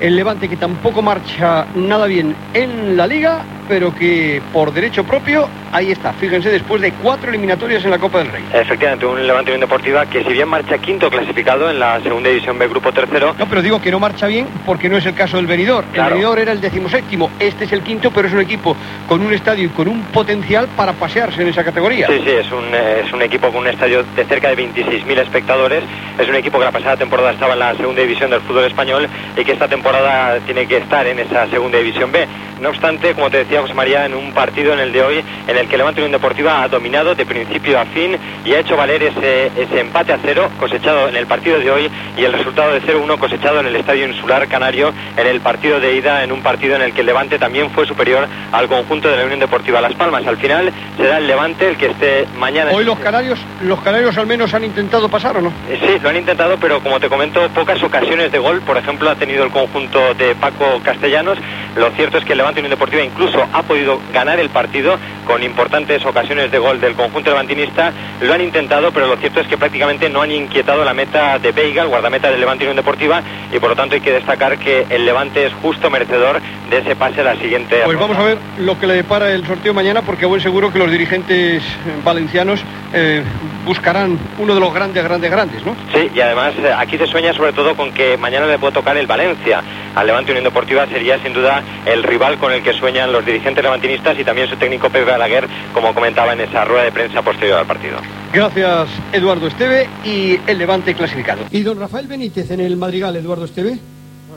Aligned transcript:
El 0.00 0.16
Levante 0.16 0.48
que 0.48 0.56
tampoco 0.56 1.02
marcha 1.02 1.66
nada 1.74 2.06
bien 2.06 2.36
en 2.52 2.96
la 2.96 3.06
liga, 3.06 3.46
pero 3.68 3.92
que 3.92 4.42
por 4.52 4.72
derecho 4.72 5.04
propio, 5.04 5.48
ahí 5.72 5.90
está. 5.90 6.12
Fíjense, 6.12 6.50
después 6.50 6.80
de 6.80 6.92
cuatro 6.92 7.30
eliminatorias 7.30 7.84
en 7.84 7.90
la 7.90 7.98
Copa 7.98 8.18
del 8.18 8.32
Rey. 8.32 8.44
Efectivamente, 8.52 9.06
un 9.06 9.26
Levante 9.26 9.50
Unión 9.50 9.60
Deportiva 9.60 10.06
que 10.06 10.22
si 10.24 10.32
bien 10.32 10.48
marcha 10.48 10.78
quinto 10.78 11.10
clasificado 11.10 11.70
en 11.70 11.78
la 11.78 12.00
segunda 12.00 12.28
división 12.28 12.58
B, 12.58 12.68
grupo 12.68 12.92
tercero. 12.92 13.34
No, 13.38 13.46
pero 13.46 13.62
digo 13.62 13.80
que 13.80 13.90
no 13.90 13.98
marcha 13.98 14.26
bien 14.26 14.46
porque 14.66 14.88
no 14.88 14.96
es 14.96 15.06
el 15.06 15.14
caso 15.14 15.36
del 15.36 15.46
Benidorm. 15.46 15.86
El 15.92 16.02
Benidorm 16.02 16.40
era 16.40 16.52
el 16.52 16.60
decimoséptimo, 16.60 17.30
este 17.38 17.64
es 17.64 17.72
el 17.72 17.82
quinto, 17.82 18.10
pero 18.10 18.28
es 18.28 18.34
un 18.34 18.40
equipo 18.40 18.76
con 19.06 19.20
un 19.20 19.32
estadio 19.32 19.64
y 19.64 19.68
con 19.68 19.88
un 19.88 20.02
potencial 20.04 20.68
para 20.76 20.92
pasearse 20.92 21.42
en 21.42 21.48
esa 21.48 21.64
categoría. 21.64 22.06
Sí, 22.06 22.20
sí, 22.24 22.30
es 22.30 22.50
un, 22.50 22.64
eh, 22.72 23.02
es 23.06 23.12
un 23.12 23.22
equipo 23.22 23.48
con 23.48 23.58
un 23.58 23.66
estadio 23.68 24.04
de 24.16 24.24
cerca 24.24 24.48
de 24.48 24.56
26.000 24.56 25.18
espectadores. 25.18 25.84
Es 26.18 26.28
un 26.28 26.34
equipo 26.34 26.58
que 26.58 26.64
la 26.64 26.72
pasada 26.72 26.96
temporada 26.96 27.32
estaba 27.32 27.54
en 27.54 27.60
la 27.60 27.74
segunda 27.76 28.02
división 28.02 28.30
del 28.30 28.40
fútbol 28.40 28.64
español 28.64 29.08
y 29.36 29.44
que 29.44 29.52
esta 29.52 29.68
temporada 29.68 30.38
tiene 30.40 30.66
que 30.66 30.78
estar 30.78 31.06
en 31.06 31.18
esa 31.18 31.46
segunda 31.48 31.78
división 31.78 32.12
B. 32.12 32.26
No 32.60 32.68
obstante, 32.68 33.14
como 33.14 33.30
te 33.30 33.38
decía 33.38 33.62
José 33.62 33.72
María, 33.72 34.04
en 34.04 34.14
un 34.14 34.32
partido 34.32 34.74
en 34.74 34.80
el 34.80 34.92
de 34.92 35.02
hoy 35.02 35.24
en 35.46 35.56
el 35.56 35.59
que 35.68 35.76
Levante 35.76 36.00
Unión 36.00 36.12
Deportiva 36.12 36.62
ha 36.62 36.68
dominado 36.68 37.14
de 37.14 37.26
principio 37.26 37.78
a 37.78 37.84
fin 37.86 38.16
y 38.44 38.52
ha 38.52 38.60
hecho 38.60 38.76
valer 38.76 39.02
ese, 39.02 39.50
ese 39.56 39.80
empate 39.80 40.12
a 40.12 40.18
cero 40.22 40.50
cosechado 40.58 41.08
en 41.08 41.16
el 41.16 41.26
partido 41.26 41.58
de 41.58 41.70
hoy 41.70 41.90
y 42.16 42.24
el 42.24 42.32
resultado 42.32 42.72
de 42.72 42.82
0-1 42.82 43.18
cosechado 43.18 43.60
en 43.60 43.66
el 43.66 43.76
Estadio 43.76 44.06
Insular 44.06 44.48
Canario 44.48 44.92
en 45.16 45.26
el 45.26 45.40
partido 45.40 45.80
de 45.80 45.94
ida, 45.94 46.24
en 46.24 46.32
un 46.32 46.42
partido 46.42 46.76
en 46.76 46.82
el 46.82 46.92
que 46.92 47.00
el 47.00 47.06
Levante 47.06 47.38
también 47.38 47.70
fue 47.70 47.86
superior 47.86 48.26
al 48.52 48.68
conjunto 48.68 49.08
de 49.08 49.16
la 49.16 49.24
Unión 49.24 49.40
Deportiva 49.40 49.80
Las 49.80 49.94
Palmas. 49.94 50.26
Al 50.26 50.36
final 50.36 50.72
será 50.96 51.18
el 51.18 51.26
Levante 51.26 51.68
el 51.68 51.76
que 51.76 51.86
esté 51.86 52.26
mañana. 52.38 52.70
Hoy 52.72 52.84
los 52.84 52.98
canarios, 52.98 53.38
los 53.62 53.80
canarios 53.80 54.16
al 54.16 54.26
menos 54.26 54.52
han 54.54 54.64
intentado 54.64 55.08
pasar 55.08 55.36
o 55.36 55.40
no? 55.40 55.52
Eh, 55.68 55.78
sí, 55.80 55.98
lo 56.02 56.08
han 56.08 56.16
intentado, 56.16 56.56
pero 56.58 56.80
como 56.80 57.00
te 57.00 57.08
comento, 57.08 57.48
pocas 57.50 57.82
ocasiones 57.82 58.32
de 58.32 58.38
gol. 58.38 58.60
Por 58.60 58.76
ejemplo, 58.76 59.10
ha 59.10 59.16
tenido 59.16 59.44
el 59.44 59.50
conjunto 59.50 60.14
de 60.14 60.34
Paco 60.34 60.80
Castellanos. 60.82 61.38
Lo 61.76 61.90
cierto 61.90 62.18
es 62.18 62.24
que 62.24 62.32
el 62.32 62.38
Levante 62.38 62.60
Unión 62.60 62.70
Deportiva 62.70 63.02
incluso 63.02 63.46
ha 63.52 63.62
podido 63.62 64.00
ganar 64.12 64.40
el 64.40 64.50
partido 64.50 64.98
con 65.30 65.44
importantes 65.44 66.04
ocasiones 66.04 66.50
de 66.50 66.58
gol 66.58 66.80
del 66.80 66.96
conjunto 66.96 67.30
levantinista. 67.30 67.92
Lo 68.20 68.34
han 68.34 68.40
intentado, 68.40 68.90
pero 68.90 69.06
lo 69.06 69.16
cierto 69.16 69.38
es 69.38 69.46
que 69.46 69.56
prácticamente 69.56 70.10
no 70.10 70.22
han 70.22 70.32
inquietado 70.32 70.84
la 70.84 70.92
meta 70.92 71.38
de 71.38 71.52
Veiga, 71.52 71.84
el 71.84 71.88
guardameta 71.88 72.32
del 72.32 72.40
Levante 72.40 72.64
Unión 72.64 72.74
Deportiva, 72.74 73.22
y 73.52 73.60
por 73.60 73.70
lo 73.70 73.76
tanto 73.76 73.94
hay 73.94 74.00
que 74.00 74.10
destacar 74.10 74.58
que 74.58 74.86
el 74.90 75.06
Levante 75.06 75.46
es 75.46 75.52
justo 75.54 75.88
merecedor 75.88 76.40
de 76.70 76.78
ese 76.78 76.96
pase 76.96 77.20
a 77.20 77.24
la 77.24 77.36
siguiente. 77.36 77.80
Pues 77.84 77.98
vamos 77.98 78.16
a 78.16 78.22
ver 78.22 78.38
lo 78.58 78.78
que 78.78 78.86
le 78.86 78.94
depara 78.94 79.32
el 79.32 79.46
sorteo 79.46 79.74
mañana, 79.74 80.02
porque 80.02 80.24
buen 80.24 80.40
seguro 80.40 80.72
que 80.72 80.78
los 80.78 80.90
dirigentes 80.90 81.62
valencianos 82.04 82.60
eh, 82.94 83.22
buscarán 83.66 84.18
uno 84.38 84.54
de 84.54 84.60
los 84.60 84.72
grandes, 84.72 85.02
grandes, 85.02 85.30
grandes, 85.30 85.66
¿no? 85.66 85.74
Sí, 85.92 86.08
y 86.14 86.20
además 86.20 86.54
eh, 86.58 86.72
aquí 86.76 86.96
se 86.96 87.06
sueña 87.06 87.32
sobre 87.32 87.52
todo 87.52 87.76
con 87.76 87.92
que 87.92 88.16
mañana 88.16 88.46
le 88.46 88.58
puede 88.58 88.72
tocar 88.72 88.96
el 88.96 89.06
Valencia. 89.06 89.62
Al 89.94 90.06
Levante 90.06 90.30
Unión 90.30 90.44
Deportiva 90.44 90.86
sería 90.86 91.20
sin 91.20 91.32
duda 91.32 91.62
el 91.84 92.04
rival 92.04 92.38
con 92.38 92.52
el 92.52 92.62
que 92.62 92.72
sueñan 92.72 93.12
los 93.12 93.26
dirigentes 93.26 93.62
levantinistas 93.62 94.16
y 94.18 94.24
también 94.24 94.48
su 94.48 94.56
técnico 94.56 94.88
Pepe 94.88 95.10
Balaguer, 95.10 95.48
como 95.74 95.92
comentaba 95.92 96.32
en 96.32 96.40
esa 96.40 96.64
rueda 96.64 96.84
de 96.84 96.92
prensa 96.92 97.22
posterior 97.22 97.58
al 97.58 97.66
partido. 97.66 97.98
Gracias, 98.32 98.88
Eduardo 99.12 99.48
Esteve, 99.48 99.88
y 100.04 100.38
el 100.46 100.58
Levante 100.58 100.94
clasificado. 100.94 101.42
¿Y 101.50 101.62
don 101.62 101.80
Rafael 101.80 102.06
Benítez 102.06 102.50
en 102.52 102.60
el 102.60 102.76
Madrigal, 102.76 103.16
Eduardo 103.16 103.44
Esteve? 103.44 103.78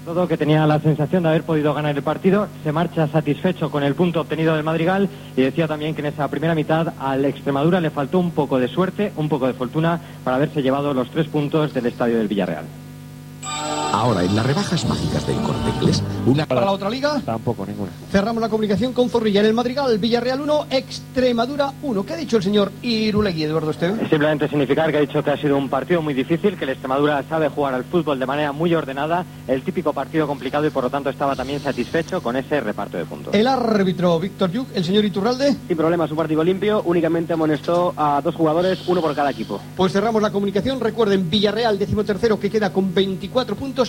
Sobre 0.00 0.14
todo 0.14 0.28
que 0.28 0.38
tenía 0.38 0.66
la 0.66 0.80
sensación 0.80 1.22
de 1.22 1.28
haber 1.28 1.42
podido 1.42 1.74
ganar 1.74 1.94
el 1.94 2.02
partido, 2.02 2.48
se 2.64 2.72
marcha 2.72 3.06
satisfecho 3.08 3.70
con 3.70 3.82
el 3.82 3.94
punto 3.94 4.22
obtenido 4.22 4.54
del 4.54 4.64
Madrigal 4.64 5.10
y 5.36 5.42
decía 5.42 5.68
también 5.68 5.94
que 5.94 6.00
en 6.00 6.06
esa 6.06 6.26
primera 6.28 6.54
mitad 6.54 6.94
al 6.98 7.22
Extremadura 7.26 7.82
le 7.82 7.90
faltó 7.90 8.18
un 8.18 8.30
poco 8.30 8.58
de 8.58 8.68
suerte, 8.68 9.12
un 9.16 9.28
poco 9.28 9.46
de 9.46 9.52
fortuna 9.52 10.00
para 10.24 10.36
haberse 10.36 10.62
llevado 10.62 10.94
los 10.94 11.10
tres 11.10 11.28
puntos 11.28 11.74
del 11.74 11.84
estadio 11.84 12.16
del 12.16 12.28
Villarreal. 12.28 12.64
Ahora, 13.92 14.22
en 14.22 14.36
las 14.36 14.46
rebajas 14.46 14.84
mágicas 14.88 15.26
del 15.26 15.36
corte 15.42 15.68
inglés, 15.76 16.02
una. 16.24 16.46
¿Para 16.46 16.60
la 16.60 16.70
otra 16.70 16.88
liga? 16.88 17.20
Tampoco, 17.24 17.66
ninguna. 17.66 17.90
Cerramos 18.12 18.40
la 18.40 18.48
comunicación 18.48 18.92
con 18.92 19.10
Zorrilla 19.10 19.40
en 19.40 19.46
el 19.46 19.54
Madrigal, 19.54 19.98
Villarreal 19.98 20.40
1, 20.40 20.66
Extremadura 20.70 21.72
1. 21.82 22.06
¿Qué 22.06 22.12
ha 22.12 22.16
dicho 22.16 22.36
el 22.36 22.42
señor 22.44 22.70
Irulegui, 22.82 23.42
Eduardo 23.42 23.72
Esteve? 23.72 23.98
Simplemente 24.08 24.48
significar 24.48 24.92
que 24.92 24.98
ha 24.98 25.00
dicho 25.00 25.24
que 25.24 25.30
ha 25.30 25.36
sido 25.36 25.56
un 25.56 25.68
partido 25.68 26.02
muy 26.02 26.14
difícil, 26.14 26.56
que 26.56 26.64
el 26.64 26.70
Extremadura 26.70 27.24
sabe 27.28 27.48
jugar 27.48 27.74
al 27.74 27.84
fútbol 27.84 28.18
de 28.20 28.26
manera 28.26 28.52
muy 28.52 28.72
ordenada, 28.74 29.24
el 29.48 29.62
típico 29.62 29.92
partido 29.92 30.28
complicado 30.28 30.66
y 30.66 30.70
por 30.70 30.84
lo 30.84 30.90
tanto 30.90 31.10
estaba 31.10 31.34
también 31.34 31.58
satisfecho 31.60 32.22
con 32.22 32.36
ese 32.36 32.60
reparto 32.60 32.96
de 32.96 33.04
puntos. 33.04 33.34
El 33.34 33.48
árbitro 33.48 34.20
Víctor 34.20 34.52
Yuk, 34.52 34.68
el 34.74 34.84
señor 34.84 35.04
Iturralde. 35.04 35.56
Sin 35.66 35.76
problema, 35.76 36.06
su 36.06 36.14
partido 36.14 36.44
limpio, 36.44 36.82
únicamente 36.84 37.32
amonestó 37.32 37.92
a 37.96 38.20
dos 38.22 38.36
jugadores, 38.36 38.86
uno 38.86 39.00
por 39.00 39.14
cada 39.16 39.30
equipo. 39.30 39.60
Pues 39.76 39.92
cerramos 39.92 40.22
la 40.22 40.30
comunicación. 40.30 40.78
Recuerden, 40.78 41.28
Villarreal, 41.28 41.76
décimo 41.76 42.04
tercero, 42.04 42.38
que 42.38 42.50
queda 42.50 42.72
con 42.72 42.94
24 42.94 43.56
puntos. 43.56 43.79